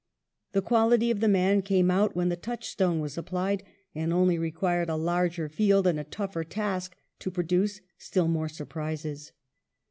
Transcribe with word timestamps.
The 0.53 0.63
quality 0.63 1.11
of 1.11 1.19
the 1.19 1.27
man 1.27 1.61
came 1.61 1.91
out 1.91 2.15
when 2.15 2.29
the 2.29 2.35
touchstone 2.35 3.01
was 3.01 3.19
applied, 3.19 3.61
and 3.93 4.11
only 4.11 4.39
required 4.39 4.89
a 4.89 4.95
larger 4.95 5.47
field 5.47 5.85
and 5.85 5.99
a 5.99 6.03
tougher 6.03 6.43
task 6.43 6.95
to 7.19 7.29
produce 7.29 7.81
still 7.99 8.27
more 8.27 8.49
surprises. 8.49 9.31